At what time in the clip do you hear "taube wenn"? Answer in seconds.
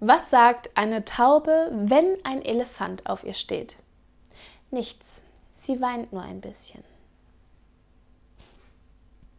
1.04-2.24